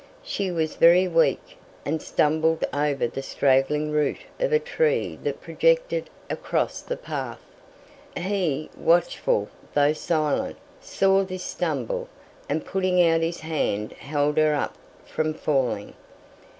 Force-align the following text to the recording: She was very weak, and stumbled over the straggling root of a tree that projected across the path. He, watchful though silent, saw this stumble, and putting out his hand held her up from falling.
She 0.23 0.49
was 0.49 0.77
very 0.77 1.07
weak, 1.07 1.57
and 1.85 2.01
stumbled 2.01 2.65
over 2.73 3.05
the 3.07 3.21
straggling 3.21 3.91
root 3.91 4.17
of 4.39 4.51
a 4.51 4.57
tree 4.57 5.19
that 5.21 5.41
projected 5.41 6.09
across 6.27 6.81
the 6.81 6.97
path. 6.97 7.37
He, 8.17 8.71
watchful 8.75 9.47
though 9.75 9.93
silent, 9.93 10.57
saw 10.79 11.23
this 11.23 11.43
stumble, 11.43 12.09
and 12.49 12.65
putting 12.65 12.99
out 13.07 13.21
his 13.21 13.41
hand 13.41 13.91
held 13.91 14.37
her 14.39 14.55
up 14.55 14.73
from 15.05 15.35
falling. 15.35 15.93